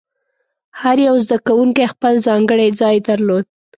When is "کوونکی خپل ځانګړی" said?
1.47-2.69